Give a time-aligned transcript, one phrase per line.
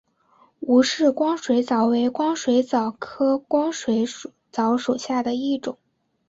[0.61, 4.03] 吴氏光水蚤为光水蚤科光水
[4.51, 5.77] 蚤属下的一个种。